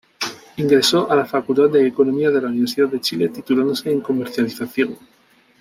[0.57, 4.97] Ingresó a la Facultad de Economía de la Universidad de Chile titulándose en Comercialización.